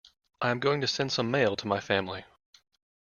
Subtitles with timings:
[0.41, 2.25] I am going to send some mail to my family.